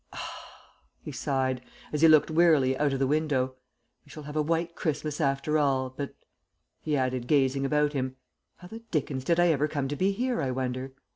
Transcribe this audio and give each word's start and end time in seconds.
"Ah!" 0.13 0.79
he 1.03 1.11
sighed, 1.11 1.61
as 1.93 2.01
he 2.01 2.07
looked 2.07 2.31
wearily 2.31 2.75
out 2.75 2.91
of 2.91 2.97
the 2.97 3.05
window. 3.05 3.53
"We 4.03 4.09
shall 4.09 4.23
have 4.23 4.35
a 4.35 4.41
white 4.41 4.75
Christmas 4.75 5.21
after 5.21 5.59
all, 5.59 5.91
but," 5.91 6.15
he 6.81 6.97
added, 6.97 7.27
gazing 7.27 7.67
about 7.67 7.93
him, 7.93 8.15
"how 8.55 8.67
the 8.67 8.79
dickens 8.89 9.23
did 9.23 9.39
I 9.39 9.49
ever 9.49 9.67
come 9.67 9.87
to 9.89 9.95
be 9.95 10.11
here, 10.11 10.41
I 10.41 10.49
wonder? 10.49 10.93